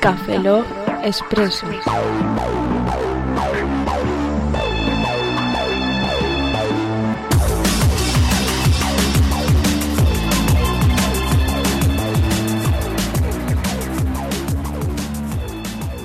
Café 0.00 0.38
Expreso. 1.04 1.66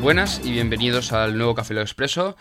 Buenas 0.02 0.42
y 0.44 0.52
bienvenidos 0.52 1.14
al 1.14 1.38
nuevo 1.38 1.56
Café 1.56 1.80
Expreso. 1.80 2.36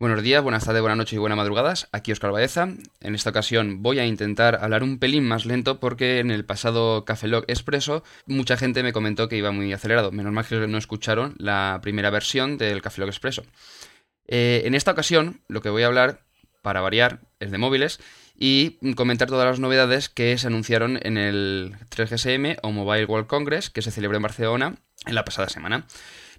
Buenos 0.00 0.22
días, 0.22 0.44
buenas 0.44 0.64
tardes, 0.64 0.80
buenas 0.80 0.96
noches 0.96 1.14
y 1.14 1.18
buenas 1.18 1.36
madrugadas. 1.38 1.88
Aquí 1.90 2.12
Oscar 2.12 2.30
Baeza. 2.30 2.68
En 3.00 3.16
esta 3.16 3.30
ocasión 3.30 3.82
voy 3.82 3.98
a 3.98 4.06
intentar 4.06 4.60
hablar 4.62 4.84
un 4.84 5.00
pelín 5.00 5.26
más 5.26 5.44
lento 5.44 5.80
porque 5.80 6.20
en 6.20 6.30
el 6.30 6.44
pasado 6.44 7.04
Café 7.04 7.26
Log 7.26 7.44
Expreso 7.48 8.04
mucha 8.24 8.56
gente 8.56 8.84
me 8.84 8.92
comentó 8.92 9.28
que 9.28 9.36
iba 9.36 9.50
muy 9.50 9.72
acelerado. 9.72 10.12
Menos 10.12 10.32
mal 10.32 10.46
que 10.46 10.68
no 10.68 10.78
escucharon 10.78 11.34
la 11.38 11.80
primera 11.82 12.10
versión 12.10 12.58
del 12.58 12.80
Café 12.80 13.00
Log 13.00 13.08
Expreso. 13.08 13.42
Eh, 14.28 14.62
en 14.66 14.76
esta 14.76 14.92
ocasión 14.92 15.40
lo 15.48 15.62
que 15.62 15.70
voy 15.70 15.82
a 15.82 15.86
hablar, 15.86 16.20
para 16.62 16.80
variar, 16.80 17.18
es 17.40 17.50
de 17.50 17.58
móviles 17.58 17.98
y 18.36 18.78
comentar 18.94 19.26
todas 19.26 19.48
las 19.48 19.58
novedades 19.58 20.08
que 20.08 20.38
se 20.38 20.46
anunciaron 20.46 21.00
en 21.02 21.18
el 21.18 21.74
3GSM 21.90 22.58
o 22.62 22.70
Mobile 22.70 23.06
World 23.06 23.26
Congress 23.26 23.68
que 23.68 23.82
se 23.82 23.90
celebró 23.90 24.18
en 24.18 24.22
Barcelona 24.22 24.76
en 25.06 25.16
la 25.16 25.24
pasada 25.24 25.48
semana. 25.48 25.86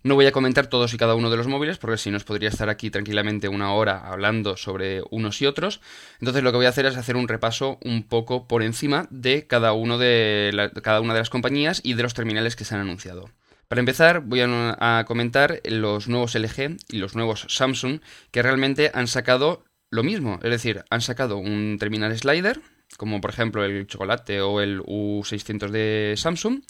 No 0.01 0.15
voy 0.15 0.25
a 0.25 0.31
comentar 0.31 0.67
todos 0.67 0.93
y 0.93 0.97
cada 0.97 1.15
uno 1.15 1.29
de 1.29 1.35
los 1.35 1.47
móviles, 1.47 1.77
porque 1.77 1.97
si 1.97 2.09
no 2.09 2.17
os 2.17 2.23
podría 2.23 2.49
estar 2.49 2.69
aquí 2.69 2.89
tranquilamente 2.89 3.49
una 3.49 3.73
hora 3.73 4.07
hablando 4.07 4.55
sobre 4.55 5.01
unos 5.11 5.41
y 5.41 5.45
otros. 5.45 5.81
Entonces 6.19 6.41
lo 6.41 6.51
que 6.51 6.57
voy 6.57 6.65
a 6.67 6.69
hacer 6.69 6.85
es 6.85 6.95
hacer 6.95 7.17
un 7.17 7.27
repaso 7.27 7.79
un 7.83 8.03
poco 8.03 8.47
por 8.47 8.63
encima 8.63 9.07
de 9.09 9.45
cada, 9.45 9.73
uno 9.73 9.97
de 9.97 10.71
cada 10.81 11.01
una 11.01 11.13
de 11.13 11.19
las 11.19 11.29
compañías 11.29 11.81
y 11.83 11.95
de 11.95 12.03
los 12.03 12.13
terminales 12.13 12.55
que 12.55 12.63
se 12.63 12.75
han 12.75 12.81
anunciado. 12.81 13.29
Para 13.67 13.81
empezar, 13.81 14.21
voy 14.21 14.41
a, 14.41 14.99
a 14.99 15.05
comentar 15.05 15.61
los 15.65 16.07
nuevos 16.07 16.33
LG 16.33 16.77
y 16.89 16.97
los 16.97 17.15
nuevos 17.15 17.45
Samsung 17.49 17.99
que 18.31 18.41
realmente 18.41 18.91
han 18.93 19.07
sacado 19.07 19.63
lo 19.91 20.03
mismo. 20.03 20.39
Es 20.41 20.49
decir, 20.49 20.85
han 20.89 21.01
sacado 21.01 21.37
un 21.37 21.77
terminal 21.77 22.17
slider, 22.17 22.61
como 22.97 23.21
por 23.21 23.31
ejemplo 23.31 23.63
el 23.65 23.85
chocolate 23.85 24.41
o 24.41 24.61
el 24.61 24.79
U600 24.81 25.69
de 25.69 26.13
Samsung 26.17 26.61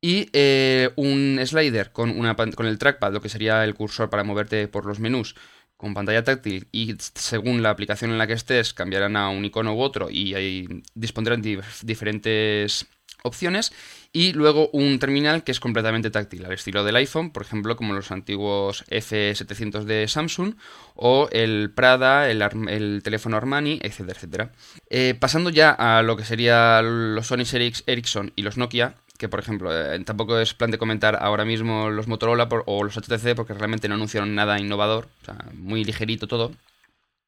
y 0.00 0.28
eh, 0.32 0.90
un 0.96 1.40
slider 1.44 1.92
con, 1.92 2.10
una, 2.10 2.34
con 2.34 2.66
el 2.66 2.78
trackpad, 2.78 3.12
lo 3.12 3.20
que 3.20 3.28
sería 3.28 3.64
el 3.64 3.74
cursor 3.74 4.10
para 4.10 4.24
moverte 4.24 4.68
por 4.68 4.86
los 4.86 5.00
menús 5.00 5.34
con 5.76 5.94
pantalla 5.94 6.24
táctil 6.24 6.68
y 6.72 6.94
según 6.98 7.62
la 7.62 7.70
aplicación 7.70 8.10
en 8.10 8.18
la 8.18 8.26
que 8.26 8.32
estés 8.32 8.72
cambiarán 8.72 9.16
a 9.16 9.28
un 9.28 9.44
icono 9.44 9.74
u 9.74 9.80
otro 9.80 10.08
y 10.10 10.34
ahí 10.34 10.66
dispondrán 10.94 11.42
diferentes 11.42 12.86
opciones 13.22 13.72
y 14.12 14.32
luego 14.32 14.70
un 14.72 14.98
terminal 14.98 15.44
que 15.44 15.52
es 15.52 15.60
completamente 15.60 16.10
táctil, 16.10 16.46
al 16.46 16.52
estilo 16.52 16.84
del 16.84 16.96
iPhone, 16.96 17.32
por 17.32 17.42
ejemplo, 17.42 17.76
como 17.76 17.92
los 17.92 18.10
antiguos 18.10 18.84
F700 18.86 19.84
de 19.84 20.08
Samsung 20.08 20.54
o 20.94 21.28
el 21.32 21.70
Prada, 21.74 22.30
el, 22.30 23.02
teléfono 23.02 23.36
Armani, 23.36 23.78
etcétera, 23.82 24.16
etcétera. 24.16 24.52
Eh, 24.88 25.14
pasando 25.20 25.50
ya 25.50 25.70
a 25.72 26.02
lo 26.02 26.16
que 26.16 26.24
serían 26.24 27.14
los 27.14 27.26
Sony 27.26 27.44
Ericsson 27.86 28.32
y 28.36 28.42
los 28.42 28.56
Nokia, 28.56 28.94
que 29.16 29.28
por 29.28 29.40
ejemplo, 29.40 29.70
eh, 29.72 29.98
tampoco 30.04 30.38
es 30.38 30.54
plan 30.54 30.70
de 30.70 30.78
comentar 30.78 31.18
ahora 31.20 31.44
mismo 31.44 31.90
los 31.90 32.08
Motorola 32.08 32.48
o 32.66 32.84
los 32.84 32.96
HTC 32.96 33.34
porque 33.34 33.54
realmente 33.54 33.88
no 33.88 33.94
anunciaron 33.94 34.34
nada 34.34 34.58
innovador, 34.58 35.08
o 35.22 35.24
sea, 35.24 35.36
muy 35.54 35.84
ligerito 35.84 36.26
todo. 36.26 36.52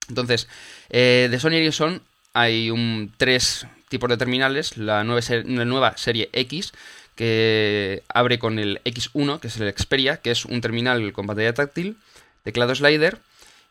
Entonces, 0.09 0.49
eh, 0.91 1.29
de 1.31 1.39
Sony 1.39 1.55
Ericsson 1.55 2.03
hay 2.35 2.71
un, 2.71 3.13
tres 3.17 3.67
tipos 3.89 4.09
de 4.09 4.17
terminales, 4.17 4.77
la 4.77 5.05
nueva, 5.05 5.97
serie 5.97 6.31
X, 6.33 6.73
que 7.15 8.03
abre 8.09 8.39
con 8.39 8.59
el 8.59 8.81
X1, 8.85 9.41
que 9.41 9.49
es 9.49 9.57
el 9.59 9.73
Xperia, 9.73 10.19
que 10.19 10.31
es 10.31 10.45
un 10.45 10.61
terminal 10.61 11.13
con 11.13 11.27
pantalla 11.27 11.55
táctil, 11.55 11.97
teclado 12.45 12.75
slider 12.75 13.19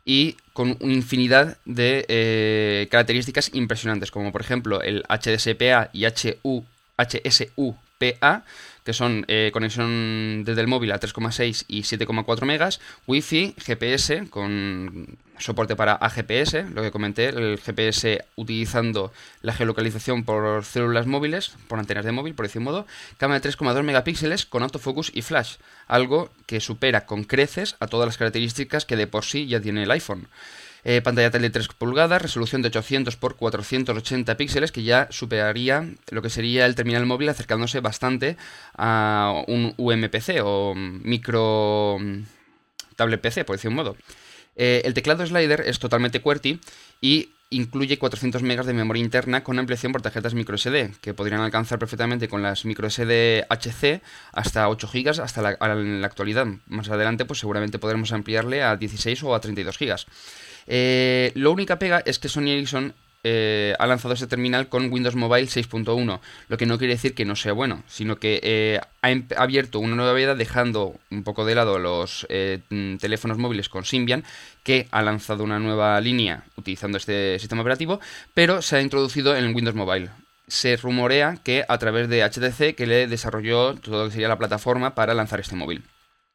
y 0.05 0.37
con 0.53 0.77
una 0.79 0.93
infinidad 0.93 1.57
de 1.65 2.05
eh, 2.07 2.87
características 2.91 3.51
impresionantes, 3.53 4.11
como 4.11 4.31
por 4.31 4.41
ejemplo 4.41 4.81
el 4.81 5.03
HDSPA 5.03 5.89
y 5.93 6.05
HU, 6.05 6.65
HSU 6.97 7.75
PA, 7.97 8.43
que 8.83 8.93
son 8.93 9.25
eh, 9.27 9.49
conexión 9.51 10.43
desde 10.45 10.61
el 10.61 10.67
móvil 10.67 10.91
a 10.91 10.99
3,6 10.99 11.65
y 11.67 11.81
7,4 11.81 12.45
megas, 12.45 12.79
Wi-Fi, 13.05 13.55
GPS 13.57 14.29
con 14.29 15.17
soporte 15.39 15.75
para 15.75 15.93
AGPS, 15.93 16.71
lo 16.73 16.81
que 16.81 16.91
comenté, 16.91 17.29
el 17.29 17.59
GPS 17.59 18.25
utilizando 18.35 19.11
la 19.41 19.53
geolocalización 19.53 20.23
por 20.23 20.63
células 20.63 21.05
móviles, 21.05 21.51
por 21.67 21.79
antenas 21.79 22.05
de 22.05 22.11
móvil, 22.11 22.33
por 22.33 22.45
decir 22.45 22.61
modo, 22.61 22.87
cámara 23.17 23.39
de 23.39 23.49
3,2 23.49 23.83
megapíxeles 23.83 24.45
con 24.45 24.63
autofocus 24.63 25.11
y 25.13 25.21
flash, 25.21 25.55
algo 25.87 26.29
que 26.45 26.59
supera 26.59 27.05
con 27.05 27.23
creces 27.23 27.75
a 27.79 27.87
todas 27.87 28.07
las 28.07 28.17
características 28.17 28.85
que 28.85 28.95
de 28.95 29.07
por 29.07 29.25
sí 29.25 29.47
ya 29.47 29.61
tiene 29.61 29.83
el 29.83 29.91
iPhone. 29.91 30.27
Eh, 30.89 31.01
pantalla 31.01 31.29
tele 31.29 31.49
3 31.49 31.67
pulgadas, 31.75 32.21
resolución 32.21 32.61
de 32.61 32.69
800 32.69 33.15
x 33.15 33.35
480 33.35 34.37
píxeles, 34.37 34.71
que 34.71 34.83
ya 34.83 35.09
superaría 35.11 35.83
lo 36.11 36.21
que 36.21 36.29
sería 36.29 36.65
el 36.65 36.75
terminal 36.75 37.05
móvil 37.05 37.27
acercándose 37.27 37.81
bastante 37.81 38.37
a 38.77 39.43
un 39.47 39.73
UMPC 39.75 40.39
o 40.45 40.73
micro 40.73 41.97
mm, 41.99 42.23
tablet 42.95 43.19
PC, 43.19 43.43
por 43.43 43.57
decir 43.57 43.67
un 43.67 43.75
modo. 43.75 43.97
Eh, 44.55 44.81
el 44.85 44.93
teclado 44.93 45.27
slider 45.27 45.59
es 45.67 45.77
totalmente 45.77 46.21
QWERTY 46.21 46.61
y 47.01 47.31
incluye 47.49 47.99
400 47.99 48.41
MB 48.41 48.63
de 48.63 48.73
memoria 48.73 49.03
interna 49.03 49.43
con 49.43 49.59
ampliación 49.59 49.91
por 49.91 50.01
tarjetas 50.01 50.35
microSD, 50.35 50.95
que 51.01 51.13
podrían 51.13 51.41
alcanzar 51.41 51.79
perfectamente 51.79 52.29
con 52.29 52.41
las 52.41 52.63
microSD 52.63 53.43
HC 53.49 54.01
hasta 54.31 54.69
8 54.69 54.89
GB 54.93 55.19
hasta 55.19 55.41
la, 55.41 55.57
la 55.59 56.07
actualidad. 56.07 56.47
Más 56.67 56.89
adelante, 56.89 57.25
pues 57.25 57.41
seguramente 57.41 57.77
podremos 57.77 58.13
ampliarle 58.13 58.63
a 58.63 58.77
16 58.77 59.21
o 59.23 59.35
a 59.35 59.41
32 59.41 59.77
GB. 59.77 60.05
Eh, 60.67 61.31
lo 61.35 61.51
única 61.51 61.79
pega 61.79 62.03
es 62.05 62.19
que 62.19 62.29
Sony 62.29 62.49
Ericsson 62.49 62.93
eh, 63.23 63.73
ha 63.79 63.87
lanzado 63.87 64.13
este 64.13 64.27
terminal 64.27 64.69
con 64.69 64.91
Windows 64.91 65.15
Mobile 65.15 65.47
6.1, 65.47 66.19
lo 66.47 66.57
que 66.57 66.65
no 66.65 66.77
quiere 66.77 66.93
decir 66.93 67.15
que 67.15 67.25
no 67.25 67.35
sea 67.35 67.53
bueno, 67.53 67.83
sino 67.87 68.17
que 68.17 68.39
eh, 68.43 68.79
ha 69.01 69.41
abierto 69.41 69.79
una 69.79 69.95
nueva 69.95 70.13
vida 70.13 70.35
dejando 70.35 70.95
un 71.09 71.23
poco 71.23 71.45
de 71.45 71.55
lado 71.55 71.79
los 71.79 72.27
mm, 72.69 72.97
teléfonos 72.97 73.37
móviles 73.37 73.69
con 73.69 73.85
Symbian, 73.85 74.23
que 74.63 74.87
ha 74.91 75.01
lanzado 75.01 75.43
una 75.43 75.59
nueva 75.59 75.99
línea 75.99 76.43
utilizando 76.57 76.97
este 76.97 77.39
sistema 77.39 77.61
operativo, 77.61 77.99
pero 78.33 78.61
se 78.61 78.77
ha 78.77 78.81
introducido 78.81 79.35
en 79.35 79.55
Windows 79.55 79.75
Mobile. 79.75 80.09
Se 80.47 80.77
rumorea 80.77 81.37
que 81.43 81.65
a 81.67 81.77
través 81.77 82.07
de 82.07 82.23
HTC 82.23 82.75
que 82.75 82.87
le 82.87 83.07
desarrolló 83.07 83.75
todo 83.75 84.03
lo 84.03 84.05
que 84.05 84.13
sería 84.13 84.29
la 84.29 84.37
plataforma 84.37 84.95
para 84.95 85.13
lanzar 85.13 85.41
este 85.41 85.55
móvil. 85.55 85.83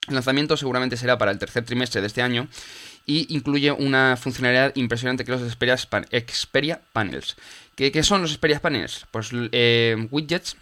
El 0.09 0.15
lanzamiento 0.15 0.57
seguramente 0.57 0.97
será 0.97 1.17
para 1.17 1.31
el 1.31 1.39
tercer 1.39 1.65
trimestre 1.65 2.01
de 2.01 2.09
este 2.09 2.23
año 2.23 2.49
y 3.07 3.33
incluye 3.35 3.71
una 3.71 4.17
funcionalidad 4.17 4.75
impresionante 4.75 5.25
que 5.25 5.33
los 5.33 5.43
Xperia, 5.43 6.81
Panels. 6.93 7.37
¿Qué, 7.77 8.03
son 8.03 8.23
los 8.23 8.33
Xperia 8.33 8.61
Panels? 8.61 9.07
Pues 9.11 9.31
eh, 9.33 10.09
widgets 10.11 10.57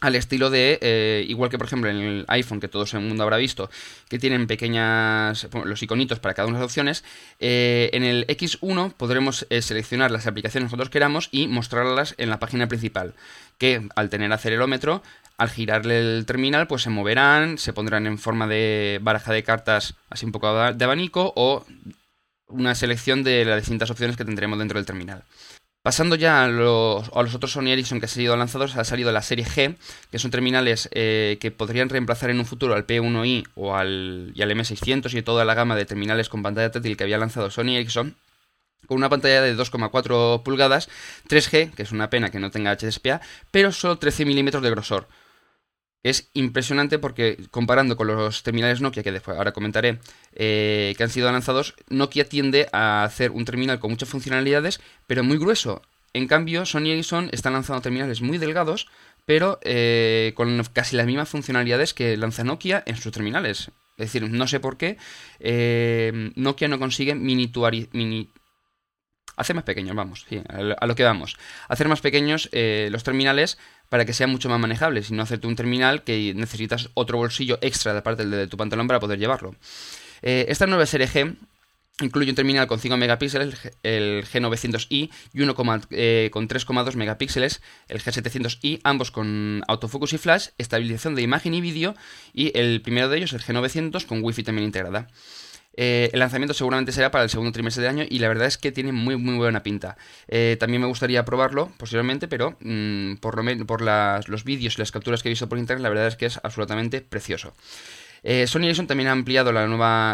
al 0.00 0.16
estilo 0.16 0.50
de, 0.50 0.78
eh, 0.80 1.24
igual 1.28 1.48
que 1.48 1.58
por 1.58 1.68
ejemplo 1.68 1.88
en 1.88 1.96
el 1.96 2.24
iPhone, 2.26 2.58
que 2.58 2.66
todo 2.66 2.84
el 2.84 3.00
mundo 3.00 3.22
habrá 3.22 3.36
visto, 3.36 3.70
que 4.08 4.18
tienen 4.18 4.48
pequeñas, 4.48 5.48
los 5.64 5.82
iconitos 5.82 6.18
para 6.18 6.34
cada 6.34 6.48
una 6.48 6.58
de 6.58 6.62
las 6.62 6.70
opciones, 6.70 7.04
eh, 7.38 7.90
en 7.92 8.02
el 8.02 8.26
X1 8.26 8.94
podremos 8.94 9.46
seleccionar 9.60 10.10
las 10.10 10.26
aplicaciones 10.26 10.66
que 10.66 10.72
nosotros 10.72 10.90
queramos 10.90 11.28
y 11.30 11.46
mostrarlas 11.46 12.16
en 12.18 12.30
la 12.30 12.40
página 12.40 12.66
principal, 12.66 13.14
que 13.58 13.88
al 13.94 14.10
tener 14.10 14.32
acelerómetro 14.32 15.04
al 15.42 15.50
girarle 15.50 15.98
el 15.98 16.24
terminal, 16.24 16.68
pues 16.68 16.82
se 16.82 16.90
moverán, 16.90 17.58
se 17.58 17.72
pondrán 17.72 18.06
en 18.06 18.16
forma 18.16 18.46
de 18.46 19.00
baraja 19.02 19.32
de 19.32 19.42
cartas, 19.42 19.94
así 20.08 20.24
un 20.24 20.30
poco 20.30 20.72
de 20.72 20.84
abanico, 20.84 21.32
o 21.34 21.64
una 22.46 22.76
selección 22.76 23.24
de 23.24 23.44
las 23.44 23.60
distintas 23.60 23.90
opciones 23.90 24.16
que 24.16 24.24
tendremos 24.24 24.58
dentro 24.58 24.78
del 24.78 24.86
terminal. 24.86 25.24
Pasando 25.82 26.14
ya 26.14 26.44
a 26.44 26.48
los, 26.48 27.08
otros 27.12 27.50
Sony 27.50 27.70
Ericsson 27.70 27.98
que 27.98 28.06
han 28.06 28.10
sido 28.10 28.36
lanzados, 28.36 28.76
ha 28.76 28.84
salido 28.84 29.10
la 29.10 29.20
serie 29.20 29.44
G, 29.44 29.76
que 30.12 30.20
son 30.20 30.30
terminales 30.30 30.88
eh, 30.92 31.38
que 31.40 31.50
podrían 31.50 31.88
reemplazar 31.88 32.30
en 32.30 32.38
un 32.38 32.46
futuro 32.46 32.74
al 32.74 32.86
P1i 32.86 33.48
o 33.56 33.74
al, 33.74 34.30
y 34.36 34.42
al 34.42 34.50
M600 34.52 35.12
y 35.12 35.22
toda 35.22 35.44
la 35.44 35.54
gama 35.54 35.74
de 35.74 35.86
terminales 35.86 36.28
con 36.28 36.44
pantalla 36.44 36.70
táctil 36.70 36.96
que 36.96 37.02
había 37.02 37.18
lanzado 37.18 37.50
Sony 37.50 37.74
Ericsson, 37.74 38.14
con 38.86 38.96
una 38.96 39.08
pantalla 39.08 39.42
de 39.42 39.56
2,4 39.56 40.44
pulgadas, 40.44 40.88
3G, 41.28 41.74
que 41.74 41.82
es 41.82 41.90
una 41.90 42.10
pena 42.10 42.30
que 42.30 42.38
no 42.38 42.52
tenga 42.52 42.76
HDSPA, 42.76 43.20
pero 43.50 43.72
solo 43.72 43.98
13 43.98 44.24
milímetros 44.24 44.62
de 44.62 44.70
grosor 44.70 45.08
es 46.02 46.30
impresionante 46.34 46.98
porque 46.98 47.38
comparando 47.50 47.96
con 47.96 48.08
los 48.08 48.42
terminales 48.42 48.80
Nokia, 48.80 49.02
que 49.02 49.12
después 49.12 49.36
ahora 49.36 49.52
comentaré, 49.52 49.98
eh, 50.34 50.94
que 50.96 51.02
han 51.02 51.10
sido 51.10 51.30
lanzados, 51.30 51.74
Nokia 51.88 52.28
tiende 52.28 52.68
a 52.72 53.04
hacer 53.04 53.30
un 53.30 53.44
terminal 53.44 53.78
con 53.78 53.90
muchas 53.90 54.08
funcionalidades, 54.08 54.80
pero 55.06 55.22
muy 55.22 55.38
grueso. 55.38 55.82
En 56.12 56.26
cambio, 56.26 56.66
Sony 56.66 56.88
Ericsson 56.88 57.30
están 57.32 57.54
lanzando 57.54 57.82
terminales 57.82 58.20
muy 58.20 58.38
delgados, 58.38 58.88
pero 59.24 59.58
eh, 59.62 60.32
con 60.34 60.62
casi 60.72 60.96
las 60.96 61.06
mismas 61.06 61.28
funcionalidades 61.28 61.94
que 61.94 62.16
lanza 62.16 62.44
Nokia 62.44 62.82
en 62.86 62.96
sus 62.96 63.12
terminales. 63.12 63.70
Es 63.96 64.12
decir, 64.12 64.28
no 64.28 64.46
sé 64.48 64.58
por 64.58 64.78
qué 64.78 64.96
eh, 65.38 66.32
Nokia 66.34 66.66
no 66.66 66.78
consigue 66.78 67.14
miniaturizar 67.14 67.90
hacer 69.36 69.56
más 69.56 69.64
pequeños, 69.64 69.96
vamos, 69.96 70.26
sí, 70.28 70.40
a 70.48 70.86
lo 70.86 70.94
que 70.94 71.04
vamos. 71.04 71.36
Hacer 71.68 71.88
más 71.88 72.00
pequeños 72.00 72.48
eh, 72.52 72.88
los 72.90 73.04
terminales 73.04 73.58
para 73.88 74.04
que 74.04 74.12
sean 74.12 74.30
mucho 74.30 74.48
más 74.48 74.60
manejables 74.60 75.10
y 75.10 75.14
no 75.14 75.22
hacerte 75.22 75.46
un 75.46 75.56
terminal 75.56 76.02
que 76.02 76.32
necesitas 76.34 76.90
otro 76.94 77.18
bolsillo 77.18 77.58
extra 77.60 77.94
de 77.94 78.02
parte 78.02 78.26
de 78.26 78.46
tu 78.46 78.56
pantalón 78.56 78.86
para 78.86 79.00
poder 79.00 79.18
llevarlo. 79.18 79.54
Eh, 80.22 80.46
esta 80.48 80.66
nueva 80.66 80.86
serie 80.86 81.08
G 81.08 81.36
Incluye 82.00 82.30
un 82.30 82.36
terminal 82.36 82.66
con 82.66 82.80
5 82.80 82.96
megapíxeles, 82.96 83.54
el 83.82 84.24
G900i, 84.24 85.10
y 85.34 85.42
uno 85.42 85.54
eh, 85.90 86.30
con 86.32 86.48
3,2 86.48 86.94
megapíxeles, 86.94 87.60
el 87.88 88.00
G700i, 88.00 88.80
ambos 88.82 89.10
con 89.10 89.62
autofocus 89.68 90.14
y 90.14 90.18
flash, 90.18 90.48
estabilización 90.56 91.14
de 91.14 91.22
imagen 91.22 91.52
y 91.52 91.60
vídeo, 91.60 91.94
y 92.32 92.56
el 92.58 92.80
primero 92.80 93.10
de 93.10 93.18
ellos, 93.18 93.34
el 93.34 93.42
G900, 93.42 94.06
con 94.06 94.24
Wi-Fi 94.24 94.42
también 94.42 94.64
integrada. 94.64 95.08
Eh, 95.74 96.10
el 96.12 96.18
lanzamiento 96.18 96.54
seguramente 96.54 96.92
será 96.92 97.10
para 97.10 97.24
el 97.24 97.30
segundo 97.30 97.52
trimestre 97.52 97.82
de 97.82 97.88
año 97.88 98.04
y 98.08 98.18
la 98.18 98.28
verdad 98.28 98.46
es 98.46 98.58
que 98.58 98.72
tiene 98.72 98.92
muy 98.92 99.16
muy 99.16 99.36
buena 99.36 99.62
pinta. 99.62 99.96
Eh, 100.28 100.56
también 100.60 100.82
me 100.82 100.88
gustaría 100.88 101.24
probarlo 101.24 101.72
posiblemente, 101.78 102.28
pero 102.28 102.56
mm, 102.60 103.16
por, 103.16 103.42
lo 103.42 103.66
por 103.66 103.82
los 103.82 104.44
vídeos 104.44 104.76
y 104.76 104.78
las 104.78 104.92
capturas 104.92 105.22
que 105.22 105.28
he 105.28 105.30
visto 105.30 105.48
por 105.48 105.58
internet, 105.58 105.82
la 105.82 105.88
verdad 105.88 106.08
es 106.08 106.16
que 106.16 106.26
es 106.26 106.40
absolutamente 106.42 107.00
precioso. 107.00 107.54
Eh, 108.24 108.46
Sony 108.46 108.64
Ericsson 108.64 108.86
también 108.86 109.08
ha 109.08 109.12
ampliado 109.12 109.52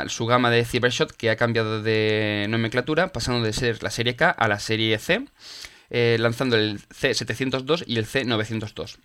su 0.08 0.26
gama 0.26 0.50
de 0.50 0.64
Cybershot, 0.64 1.12
que 1.12 1.28
ha 1.28 1.36
cambiado 1.36 1.82
de 1.82 2.46
nomenclatura, 2.48 3.12
pasando 3.12 3.44
de 3.44 3.52
ser 3.52 3.82
la 3.82 3.90
serie 3.90 4.16
K 4.16 4.30
a 4.30 4.48
la 4.48 4.58
serie 4.60 4.98
C, 4.98 5.26
lanzando 5.90 6.56
el 6.56 6.80
C702 6.80 7.84
y 7.86 7.98
el 7.98 8.06
C902. 8.06 8.96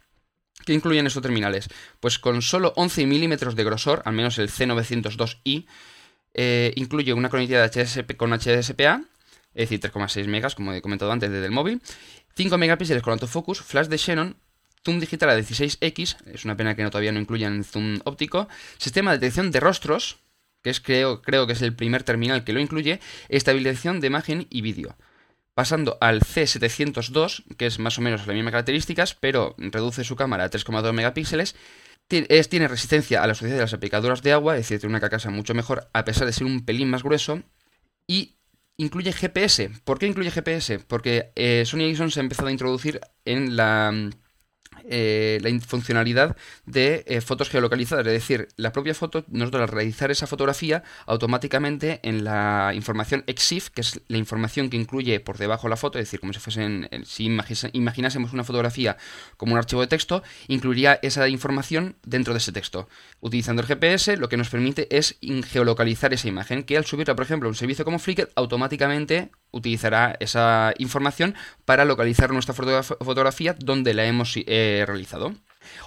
¿Qué 0.66 0.72
incluyen 0.72 1.06
estos 1.06 1.22
terminales? 1.22 1.68
Pues 2.00 2.18
con 2.18 2.42
solo 2.42 2.72
11 2.78 3.06
milímetros 3.06 3.56
de 3.56 3.66
grosor, 3.66 4.02
al 4.06 4.14
menos 4.14 4.38
el 4.40 4.50
C902i, 4.50 5.66
eh, 6.34 6.74
incluye 6.76 7.14
una 7.14 7.30
conectividad 7.30 7.66
HSP 7.66 8.16
con 8.16 8.32
HDSPA, 8.32 9.04
es 9.54 9.70
decir, 9.70 9.80
3,6 9.80 10.28
megas, 10.28 10.56
como 10.56 10.74
he 10.74 10.82
comentado 10.82 11.12
antes, 11.12 11.30
desde 11.30 11.46
el 11.46 11.52
móvil, 11.52 11.82
5 12.36 12.58
megapíxeles 12.58 13.04
con 13.04 13.14
autofocus, 13.14 13.62
flash 13.62 13.88
de 13.88 13.98
Xenon, 13.98 14.36
zoom 14.84 15.00
digital 15.00 15.30
a 15.30 15.38
16x, 15.38 16.18
es 16.34 16.46
una 16.46 16.58
pena 16.58 16.76
que 16.76 16.84
no, 16.84 16.90
todavía 16.90 17.12
no 17.12 17.20
incluyan 17.20 17.64
zoom 17.64 18.00
óptico, 18.06 18.48
sistema 18.78 19.12
de 19.12 19.18
detección 19.20 19.52
de 19.52 19.60
rostros, 19.60 20.18
que 20.62 20.70
es 20.70 20.80
creo, 20.80 21.22
creo 21.22 21.46
que 21.46 21.54
es 21.54 21.62
el 21.62 21.76
primer 21.76 22.04
terminal 22.04 22.44
que 22.44 22.54
lo 22.54 22.60
incluye, 22.60 23.00
estabilización 23.30 24.00
de 24.00 24.08
imagen 24.08 24.48
y 24.50 24.62
vídeo. 24.62 24.96
Pasando 25.54 25.98
al 26.02 26.22
C702, 26.22 27.44
que 27.58 27.68
es 27.68 27.78
más 27.78 28.00
o 28.00 28.02
menos 28.02 28.26
las 28.26 28.36
mismas 28.36 28.52
características, 28.52 29.14
pero 29.14 29.56
reduce 29.58 30.04
su 30.04 30.16
cámara 30.16 30.46
a 30.46 30.50
3,2 30.50 30.94
megapíxeles, 30.94 31.56
tiene 32.08 32.68
resistencia 32.68 33.24
a 33.24 33.28
la 33.28 33.34
suciedad 33.34 33.56
de 33.56 33.62
las 33.62 33.74
aplicadoras 33.74 34.22
de 34.22 34.34
agua, 34.34 34.56
es 34.56 34.62
decir, 34.62 34.80
tiene 34.80 34.92
una 34.92 35.00
carcasa 35.00 35.30
mucho 35.30 35.54
mejor, 35.54 35.90
a 35.94 36.06
pesar 36.06 36.26
de 36.26 36.34
ser 36.34 36.46
un 36.46 36.66
pelín 36.66 36.90
más 36.90 37.04
grueso, 37.04 37.42
y 38.08 38.38
incluye 38.78 39.14
GPS. 39.14 39.70
¿Por 39.84 40.00
qué 40.00 40.08
incluye 40.08 40.32
GPS? 40.32 40.80
Porque 40.80 41.32
eh, 41.36 41.64
Sony 41.66 41.82
Ericsson 41.82 42.12
se 42.12 42.20
ha 42.20 42.24
empezado 42.24 42.50
a 42.50 42.52
introducir 42.52 43.00
en 43.26 43.56
la 43.56 43.92
eh, 44.90 45.40
la 45.42 45.60
funcionalidad 45.62 46.36
de 46.66 47.04
eh, 47.08 47.22
fotos 47.22 47.50
geolocalizadas, 47.50 48.06
es 48.06 48.14
decir, 48.14 48.48
la 48.58 48.72
propia 48.72 48.94
foto, 48.94 49.26
nosotros 49.30 49.64
al 49.64 49.68
realizar 49.70 50.12
esa 50.12 50.28
fotografía, 50.28 50.84
automáticamente 51.06 52.00
en 52.04 52.24
la 52.24 52.72
información 52.74 53.24
EXIF, 53.28 53.70
que 53.70 53.82
es 53.82 54.02
la 54.08 54.18
información 54.18 54.70
que 54.70 54.78
incluye 54.78 55.20
por 55.20 55.38
debajo 55.38 55.70
la 55.70 55.78
foto, 55.78 56.00
es 56.00 56.06
decir, 56.06 56.20
como 56.20 56.34
si 56.34 56.40
fuesen, 56.40 56.90
si 57.06 57.26
imaginásemos 57.74 58.34
una 58.34 58.44
fotografía 58.44 58.98
como 59.38 59.54
un 59.54 59.58
archivo 59.58 59.82
de 59.82 59.88
texto, 59.88 60.24
incluiría 60.48 61.00
esa 61.02 61.28
información 61.28 61.96
dentro 62.04 62.34
de 62.34 62.40
ese 62.40 62.52
texto. 62.52 62.88
Utilizando 63.22 63.62
el 63.62 63.68
GPS, 63.68 64.18
lo 64.18 64.30
que 64.30 64.38
nos 64.38 64.50
permite 64.50 64.96
es 64.96 65.18
geolocalizar 65.46 66.14
esa 66.14 66.28
imagen, 66.28 66.64
que 66.64 66.78
al 66.78 66.86
subirla, 66.86 67.16
por 67.16 67.26
ejemplo, 67.26 67.50
un 67.50 67.56
servicio 67.56 67.86
como 67.86 68.00
Flickr, 68.00 68.32
automáticamente 68.36 69.32
utilizará 69.54 70.18
esa 70.20 70.74
información 70.78 71.36
para 71.64 71.86
localizar 71.86 72.32
nuestra 72.32 72.54
fotografía 72.54 73.56
donde 73.58 73.94
la 73.94 74.06
hemos 74.06 74.34
eh, 74.36 74.84
realizado. 74.86 75.34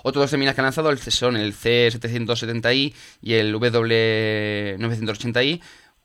Otros 0.03 0.23
dos 0.23 0.31
terminales 0.31 0.55
que 0.55 0.63
han 0.63 0.67
lanzado 0.67 0.97
son 0.97 1.37
el 1.37 1.55
C770i 1.55 2.95
y 3.21 3.35
el 3.35 3.55
W980i. 3.55 5.61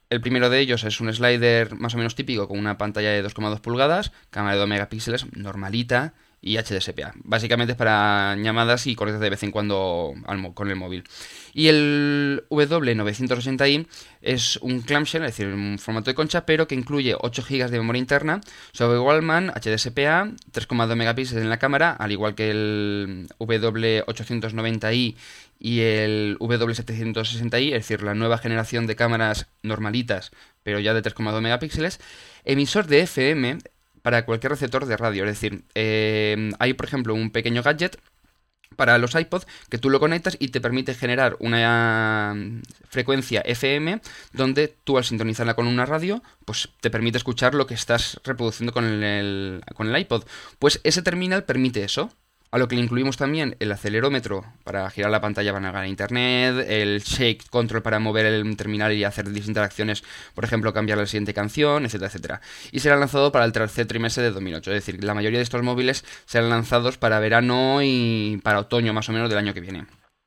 El 0.09 0.19
primero 0.19 0.49
de 0.49 0.59
ellos 0.59 0.83
es 0.83 0.99
un 0.99 1.13
slider 1.13 1.75
más 1.75 1.93
o 1.93 1.97
menos 1.97 2.15
típico 2.15 2.49
con 2.49 2.59
una 2.59 2.77
pantalla 2.77 3.11
de 3.11 3.23
2,2 3.23 3.61
pulgadas, 3.61 4.11
cámara 4.29 4.55
de 4.55 4.59
2 4.59 4.67
megapíxeles, 4.67 5.25
normalita, 5.37 6.13
y 6.41 6.57
HDSPA. 6.57 7.13
Básicamente 7.23 7.73
es 7.73 7.77
para 7.77 8.35
llamadas 8.35 8.87
y 8.87 8.95
conectas 8.95 9.21
de 9.21 9.29
vez 9.29 9.43
en 9.43 9.51
cuando 9.51 10.13
con 10.55 10.69
el 10.69 10.75
móvil. 10.75 11.03
Y 11.53 11.67
el 11.67 12.43
W980i 12.49 13.85
es 14.21 14.57
un 14.57 14.81
clamshell, 14.81 15.23
es 15.23 15.37
decir, 15.37 15.47
un 15.53 15.77
formato 15.77 16.09
de 16.09 16.15
concha, 16.15 16.45
pero 16.45 16.67
que 16.67 16.73
incluye 16.73 17.15
8 17.19 17.43
GB 17.47 17.69
de 17.69 17.77
memoria 17.77 17.99
interna, 17.99 18.41
sobre 18.71 18.97
Wallman, 18.99 19.49
HDSPA, 19.49 20.31
3,2 20.51 20.95
megapíxeles 20.95 21.43
en 21.43 21.49
la 21.49 21.59
cámara, 21.59 21.91
al 21.91 22.11
igual 22.11 22.33
que 22.33 22.49
el 22.49 23.27
W890i 23.39 25.15
y 25.59 25.79
el 25.81 26.39
W760i, 26.39 27.67
es 27.67 27.73
decir, 27.73 28.01
la 28.01 28.15
nueva 28.15 28.39
generación 28.39 28.87
de 28.87 28.95
cámaras 28.95 29.47
normalitas, 29.61 30.31
pero 30.63 30.79
ya 30.79 30.95
de 30.95 31.03
3,2 31.03 31.39
megapíxeles. 31.41 31.99
Emisor 32.45 32.87
de 32.87 33.01
FM, 33.01 33.59
para 34.01 34.25
cualquier 34.25 34.51
receptor 34.51 34.85
de 34.85 34.97
radio. 34.97 35.23
Es 35.25 35.31
decir, 35.31 35.63
eh, 35.75 36.51
hay, 36.59 36.73
por 36.73 36.85
ejemplo, 36.85 37.13
un 37.13 37.31
pequeño 37.31 37.63
gadget 37.63 37.99
para 38.75 38.97
los 38.97 39.15
iPods 39.15 39.47
que 39.69 39.77
tú 39.77 39.89
lo 39.89 39.99
conectas 39.99 40.37
y 40.39 40.49
te 40.49 40.61
permite 40.61 40.93
generar 40.93 41.35
una 41.39 42.35
frecuencia 42.89 43.41
FM 43.41 44.01
donde 44.33 44.69
tú 44.83 44.97
al 44.97 45.03
sintonizarla 45.03 45.55
con 45.55 45.67
una 45.67 45.85
radio 45.85 46.23
pues 46.45 46.69
te 46.79 46.89
permite 46.89 47.17
escuchar 47.17 47.53
lo 47.53 47.67
que 47.67 47.73
estás 47.73 48.19
reproduciendo 48.23 48.73
con 48.73 48.85
el, 48.85 49.61
con 49.75 49.87
el 49.87 50.01
iPod. 50.01 50.23
Pues 50.57 50.79
ese 50.83 51.01
terminal 51.01 51.43
permite 51.43 51.83
eso 51.83 52.11
a 52.51 52.57
lo 52.57 52.67
que 52.67 52.75
le 52.75 52.81
incluimos 52.81 53.17
también 53.17 53.55
el 53.59 53.71
acelerómetro 53.71 54.45
para 54.63 54.89
girar 54.89 55.09
la 55.09 55.21
pantalla 55.21 55.53
para 55.53 55.79
a 55.79 55.87
internet, 55.87 56.65
el 56.67 57.01
shake 57.01 57.49
control 57.49 57.81
para 57.81 57.99
mover 57.99 58.25
el 58.25 58.57
terminal 58.57 58.91
y 58.91 59.05
hacer 59.05 59.29
distintas 59.29 59.63
acciones, 59.63 60.03
por 60.35 60.43
ejemplo, 60.43 60.73
cambiar 60.73 60.97
la 60.97 61.05
siguiente 61.05 61.33
canción, 61.33 61.85
etcétera, 61.85 62.07
etcétera. 62.07 62.41
Y 62.71 62.79
será 62.79 62.97
lanzado 62.97 63.31
para 63.31 63.45
el 63.45 63.53
tercer 63.53 63.87
trimestre 63.87 64.23
de 64.23 64.31
2008, 64.31 64.71
es 64.71 64.85
decir, 64.85 65.03
la 65.03 65.13
mayoría 65.13 65.39
de 65.39 65.43
estos 65.43 65.63
móviles 65.63 66.03
serán 66.25 66.49
lanzados 66.49 66.97
para 66.97 67.19
verano 67.19 67.79
y 67.81 68.39
para 68.43 68.59
otoño 68.59 68.93
más 68.93 69.07
o 69.07 69.13
menos 69.13 69.29
del 69.29 69.37
año 69.37 69.53
que 69.53 69.61
viene. 69.61 69.85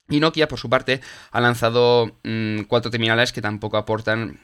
Y 0.08 0.20
Nokia, 0.20 0.48
por 0.48 0.58
su 0.58 0.68
parte, 0.68 1.00
ha 1.30 1.40
lanzado 1.40 2.18
mm, 2.24 2.62
cuatro 2.68 2.90
terminales 2.90 3.32
que 3.32 3.40
tampoco 3.40 3.78
aportan 3.78 4.40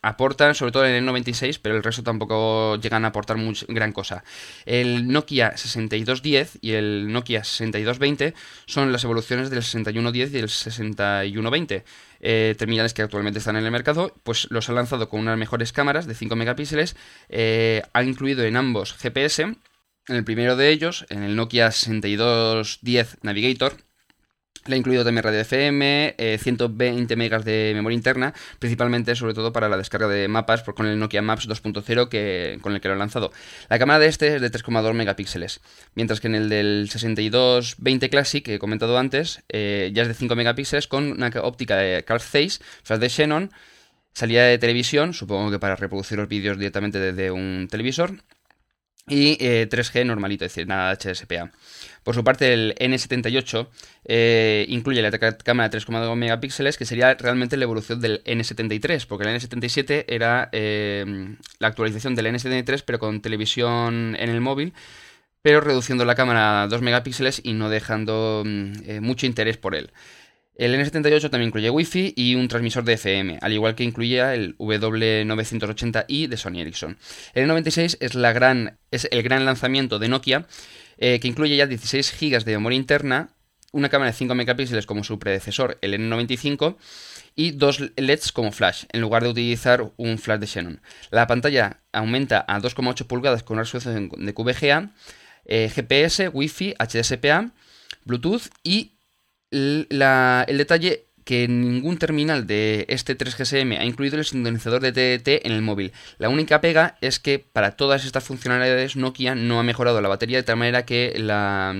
aportan, 0.00 0.54
sobre 0.54 0.72
todo 0.72 0.86
en 0.86 0.94
el 0.94 1.04
96, 1.04 1.58
pero 1.58 1.76
el 1.76 1.82
resto 1.82 2.02
tampoco 2.02 2.76
llegan 2.76 3.04
a 3.04 3.08
aportar 3.08 3.36
mucha 3.36 3.64
gran 3.68 3.92
cosa. 3.92 4.24
El 4.66 5.08
Nokia 5.08 5.56
6210 5.56 6.58
y 6.60 6.72
el 6.72 7.12
Nokia 7.12 7.44
6220 7.44 8.34
son 8.66 8.92
las 8.92 9.04
evoluciones 9.04 9.50
del 9.50 9.62
6110 9.62 10.34
y 10.34 10.38
el 10.38 10.48
6120. 10.48 11.84
Eh, 12.24 12.54
terminales 12.56 12.94
que 12.94 13.02
actualmente 13.02 13.38
están 13.40 13.56
en 13.56 13.64
el 13.64 13.70
mercado, 13.70 14.14
pues 14.22 14.48
los 14.50 14.68
ha 14.68 14.72
lanzado 14.72 15.08
con 15.08 15.20
unas 15.20 15.38
mejores 15.38 15.72
cámaras 15.72 16.06
de 16.06 16.14
5 16.14 16.36
megapíxeles, 16.36 16.96
eh, 17.28 17.82
ha 17.92 18.02
incluido 18.04 18.44
en 18.44 18.56
ambos 18.56 18.94
GPS, 18.94 19.42
en 19.42 19.56
el 20.08 20.24
primero 20.24 20.56
de 20.56 20.70
ellos, 20.70 21.04
en 21.08 21.24
el 21.24 21.34
Nokia 21.34 21.72
6210 21.72 23.18
Navigator, 23.22 23.76
le 24.66 24.74
ha 24.74 24.78
incluido 24.78 25.04
también 25.04 25.24
radio 25.24 25.40
FM, 25.40 26.14
120 26.38 27.16
megas 27.16 27.44
de 27.44 27.72
memoria 27.74 27.96
interna, 27.96 28.34
principalmente 28.58 29.14
sobre 29.14 29.34
todo 29.34 29.52
para 29.52 29.68
la 29.68 29.76
descarga 29.76 30.08
de 30.08 30.28
mapas 30.28 30.62
con 30.62 30.86
el 30.86 30.98
Nokia 30.98 31.22
Maps 31.22 31.48
2.0 31.48 32.08
que, 32.08 32.58
con 32.60 32.74
el 32.74 32.80
que 32.80 32.88
lo 32.88 32.94
he 32.94 32.98
lanzado. 32.98 33.32
La 33.68 33.78
cámara 33.78 33.98
de 33.98 34.06
este 34.06 34.36
es 34.36 34.40
de 34.40 34.50
3,2 34.50 34.92
megapíxeles, 34.94 35.60
mientras 35.94 36.20
que 36.20 36.28
en 36.28 36.34
el 36.34 36.48
del 36.48 36.88
6220 36.90 38.10
Classic 38.10 38.44
que 38.44 38.54
he 38.54 38.58
comentado 38.58 38.98
antes 38.98 39.42
eh, 39.48 39.90
ya 39.94 40.02
es 40.02 40.08
de 40.08 40.14
5 40.14 40.36
megapíxeles 40.36 40.86
con 40.86 41.12
una 41.12 41.30
óptica 41.42 41.76
de 41.76 42.04
Carl 42.04 42.20
Zeiss, 42.20 42.60
flash 42.82 43.00
de 43.00 43.08
Xenon, 43.08 43.50
salida 44.12 44.44
de 44.44 44.58
televisión, 44.58 45.14
supongo 45.14 45.50
que 45.50 45.58
para 45.58 45.76
reproducir 45.76 46.18
los 46.18 46.28
vídeos 46.28 46.58
directamente 46.58 46.98
desde 46.98 47.30
un 47.30 47.68
televisor, 47.70 48.22
y 49.08 49.36
3G 49.38 50.00
eh, 50.00 50.04
normalito, 50.04 50.44
es 50.44 50.52
decir, 50.52 50.66
nada 50.66 50.94
HSPA. 50.94 51.50
Por 52.02 52.14
su 52.14 52.24
parte, 52.24 52.52
el 52.52 52.74
N78 52.78 53.68
eh, 54.04 54.66
incluye 54.68 55.02
la 55.02 55.10
cámara 55.18 55.68
de 55.68 55.78
3,2 55.78 56.16
megapíxeles, 56.16 56.76
que 56.76 56.84
sería 56.84 57.14
realmente 57.14 57.56
la 57.56 57.64
evolución 57.64 58.00
del 58.00 58.22
N73, 58.24 59.06
porque 59.06 59.28
el 59.28 59.36
N77 59.36 60.04
era 60.08 60.48
eh, 60.52 61.36
la 61.58 61.68
actualización 61.68 62.14
del 62.14 62.26
N73, 62.26 62.82
pero 62.84 62.98
con 62.98 63.20
televisión 63.20 64.16
en 64.18 64.30
el 64.30 64.40
móvil, 64.40 64.72
pero 65.42 65.60
reduciendo 65.60 66.04
la 66.04 66.14
cámara 66.14 66.62
a 66.62 66.68
2 66.68 66.82
megapíxeles 66.82 67.40
y 67.44 67.52
no 67.54 67.68
dejando 67.68 68.42
mm, 68.44 69.00
mucho 69.00 69.26
interés 69.26 69.56
por 69.56 69.74
él. 69.74 69.90
El 70.54 70.74
N78 70.74 71.30
también 71.30 71.48
incluye 71.48 71.70
Wi-Fi 71.70 72.12
y 72.14 72.34
un 72.34 72.46
transmisor 72.48 72.84
de 72.84 72.94
FM, 72.94 73.38
al 73.40 73.52
igual 73.52 73.74
que 73.74 73.84
incluía 73.84 74.34
el 74.34 74.56
W980i 74.58 76.26
de 76.28 76.36
Sony 76.36 76.60
Ericsson. 76.60 76.98
El 77.32 77.48
N96 77.48 77.96
es, 78.90 79.08
el 79.10 79.22
gran 79.22 79.44
lanzamiento 79.44 79.98
de 79.98 80.08
Nokia, 80.08 80.46
eh, 80.98 81.20
que 81.20 81.28
incluye 81.28 81.56
ya 81.56 81.66
16 81.66 82.14
GB 82.20 82.44
de 82.44 82.52
memoria 82.52 82.76
interna, 82.76 83.30
una 83.72 83.88
cámara 83.88 84.10
de 84.10 84.16
5 84.16 84.34
megapíxeles 84.34 84.84
como 84.84 85.04
su 85.04 85.18
predecesor, 85.18 85.78
el 85.80 85.94
N95, 85.94 86.76
y 87.34 87.52
dos 87.52 87.80
LEDs 87.96 88.30
como 88.30 88.52
flash, 88.52 88.84
en 88.92 89.00
lugar 89.00 89.22
de 89.22 89.30
utilizar 89.30 89.92
un 89.96 90.18
flash 90.18 90.40
de 90.40 90.46
Xenon. 90.46 90.82
La 91.10 91.26
pantalla 91.26 91.80
aumenta 91.92 92.44
a 92.46 92.60
2,8 92.60 93.06
pulgadas 93.06 93.42
con 93.42 93.54
una 93.54 93.62
resolución 93.62 94.10
de 94.14 94.34
QVGA, 94.34 94.92
eh, 95.46 95.70
GPS, 95.74 96.28
Wi-Fi, 96.28 96.74
HDSPA, 96.78 97.52
Bluetooth 98.04 98.50
y 98.62 98.98
el 99.52 100.58
detalle 100.58 101.06
que 101.24 101.46
ningún 101.48 101.98
terminal 101.98 102.46
de 102.46 102.84
este 102.88 103.16
3GSM 103.16 103.78
ha 103.78 103.84
incluido 103.84 104.18
el 104.18 104.24
sintonizador 104.24 104.80
de 104.82 104.92
TDT 104.92 105.46
en 105.46 105.52
el 105.52 105.62
móvil. 105.62 105.92
La 106.18 106.28
única 106.28 106.60
pega 106.60 106.96
es 107.00 107.20
que 107.20 107.38
para 107.38 107.72
todas 107.72 108.04
estas 108.04 108.24
funcionalidades 108.24 108.96
Nokia 108.96 109.34
no 109.34 109.60
ha 109.60 109.62
mejorado 109.62 110.00
la 110.00 110.08
batería 110.08 110.38
de 110.38 110.42
tal 110.42 110.56
manera 110.56 110.84
que 110.84 111.14
la, 111.16 111.74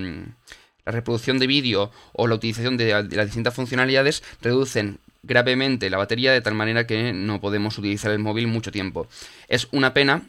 reproducción 0.85 1.39
de 1.39 1.47
vídeo 1.47 1.91
o 2.13 2.27
la 2.27 2.35
utilización 2.35 2.77
de 2.77 2.91
las 2.91 3.25
distintas 3.25 3.53
funcionalidades 3.53 4.23
reducen 4.41 4.99
gravemente 5.23 5.89
la 5.89 5.97
batería 5.97 6.33
de 6.33 6.41
tal 6.41 6.53
manera 6.53 6.85
que 6.85 7.13
no 7.13 7.39
podemos 7.39 7.77
utilizar 7.77 8.11
el 8.11 8.19
móvil 8.19 8.47
mucho 8.47 8.71
tiempo. 8.71 9.07
Es 9.47 9.67
una 9.71 9.93
pena 9.93 10.23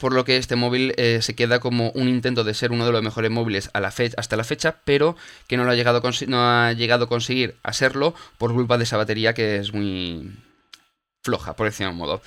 por 0.00 0.12
lo 0.12 0.24
que 0.24 0.36
este 0.36 0.56
móvil 0.56 0.92
eh, 0.96 1.20
se 1.22 1.34
queda 1.34 1.60
como 1.60 1.90
un 1.92 2.08
intento 2.08 2.44
de 2.44 2.54
ser 2.54 2.72
uno 2.72 2.84
de 2.84 2.92
los 2.92 3.02
mejores 3.02 3.30
móviles 3.30 3.70
a 3.72 3.78
hasta 3.78 4.36
la 4.36 4.44
fecha, 4.44 4.76
pero 4.84 5.16
que 5.46 5.56
no, 5.56 5.68
ha 5.68 5.74
llegado 5.74 5.98
a 5.98 6.26
no 6.26 6.42
ha 6.42 6.72
llegado 6.72 7.06
a 7.06 7.08
conseguir 7.08 7.56
hacerlo 7.62 8.14
por 8.36 8.52
culpa 8.52 8.76
de 8.76 8.84
esa 8.84 8.96
batería 8.96 9.32
que 9.32 9.56
es 9.56 9.72
muy 9.72 10.32
floja, 11.22 11.56
por 11.56 11.66
decirlo 11.66 11.88
de 11.88 11.92
un 11.92 11.98
modo. 11.98 12.22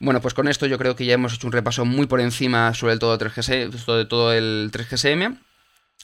Bueno, 0.00 0.20
pues 0.20 0.34
con 0.34 0.48
esto 0.48 0.66
yo 0.66 0.78
creo 0.78 0.96
que 0.96 1.04
ya 1.04 1.14
hemos 1.14 1.34
hecho 1.34 1.46
un 1.46 1.52
repaso 1.52 1.84
muy 1.84 2.06
por 2.06 2.20
encima 2.20 2.74
sobre 2.74 2.94
el 2.94 2.98
todo, 2.98 3.16
3GS, 3.18 3.72
sobre 3.78 4.04
todo 4.06 4.32
el 4.32 4.70
3GSM. 4.72 5.38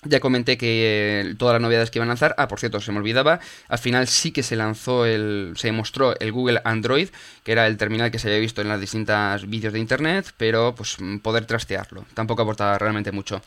Ya 0.05 0.21
comenté 0.21 0.57
que 0.57 1.23
eh, 1.23 1.35
todas 1.37 1.55
las 1.55 1.63
novedades 1.63 1.91
que 1.91 1.99
iban 1.99 2.09
a 2.09 2.13
lanzar. 2.13 2.35
Ah, 2.39 2.47
por 2.47 2.61
cierto, 2.61 2.81
se 2.81 2.93
me 2.93 2.99
olvidaba. 2.99 3.41
Al 3.69 3.79
final 3.79 4.07
sí 4.07 4.31
que 4.31 4.45
se 4.45 4.55
lanzó 4.55 5.05
el. 5.05 5.55
se 5.57 5.73
mostró 5.73 6.19
el 6.21 6.31
Google 6.31 6.61
Android, 6.65 7.09
que 7.43 7.53
era 7.53 7.67
el 7.67 7.77
terminal 7.77 8.13
que 8.13 8.21
se 8.21 8.29
había 8.29 8.39
visto 8.39 8.63
en 8.63 8.69
las 8.69 8.81
distintas 8.81 9.49
vídeos 9.49 9.73
de 9.73 9.81
internet, 9.81 10.33
pero 10.37 10.75
pues 10.77 10.99
poder 11.23 11.47
trastearlo. 11.47 12.05
Tampoco 12.15 12.43
aportaba 12.43 12.79
realmente 12.79 13.11
mucho. 13.11 13.43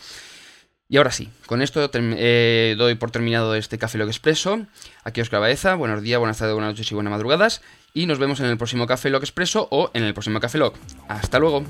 Y 0.89 0.98
ahora 0.98 1.12
sí, 1.12 1.29
con 1.46 1.62
esto 1.62 1.89
eh, 1.93 2.75
doy 2.77 2.96
por 2.96 3.12
terminado 3.12 3.55
este 3.55 3.77
Café 3.77 3.98
Log 3.98 4.10
Expreso. 4.10 4.65
Aquí 5.05 5.22
os 5.22 5.29
Baeza, 5.29 5.75
buenos 5.75 6.01
días, 6.01 6.20
buenas 6.20 6.38
tardes, 6.38 6.53
buenas 6.53 6.74
noches 6.74 6.91
y 6.91 6.96
buenas 6.96 7.12
madrugadas. 7.12 7.62
Y 7.93 8.08
nos 8.08 8.20
vemos 8.20 8.41
en 8.41 8.48
el 8.48 8.58
próximo 8.58 8.88
Café 8.88 9.10
Log 9.10 9.24
Expreso 9.24 9.70
o 9.72 9.89
en 9.93 10.03
el 10.03 10.13
próximo 10.13 10.41
Café 10.41 10.58
Log. 10.58 10.74
Hasta 11.08 11.39
luego. 11.39 11.63